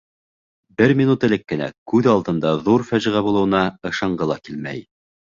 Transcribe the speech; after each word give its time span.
Бер 0.81 0.91
минут 1.01 1.25
элек 1.27 1.43
кенә 1.51 1.67
күҙ 1.91 2.09
алдында 2.13 2.53
ҙур 2.69 2.85
фажиғә 2.87 3.21
булыуына 3.27 3.61
ышанғы 3.91 4.29
ла 4.33 4.39
килмәй. 4.49 4.81